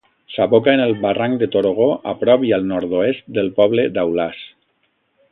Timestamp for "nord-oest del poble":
2.71-3.85